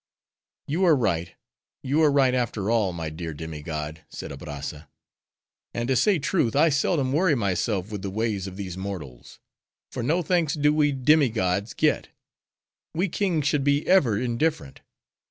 "You 0.65 0.83
are 0.85 0.95
right, 0.95 1.35
you 1.83 2.01
are 2.01 2.11
right, 2.11 2.33
after 2.33 2.71
all, 2.71 2.91
my 2.91 3.11
dear 3.11 3.35
demi 3.35 3.61
god," 3.61 4.01
said 4.09 4.31
Abrazza. 4.31 4.87
"And 5.75 5.87
to 5.89 5.95
say 5.95 6.17
truth, 6.17 6.55
I 6.55 6.69
seldom 6.69 7.13
worry 7.13 7.35
myself 7.35 7.91
with 7.91 8.01
the 8.01 8.09
ways 8.09 8.47
of 8.47 8.57
these 8.57 8.75
mortals; 8.75 9.39
for 9.91 10.01
no 10.01 10.23
thanks 10.23 10.55
do 10.55 10.73
we 10.73 10.91
demi 10.91 11.29
gods 11.29 11.75
get. 11.75 12.07
We 12.95 13.09
kings 13.09 13.45
should 13.47 13.63
be 13.63 13.87
ever 13.87 14.19
indifferent. 14.19 14.81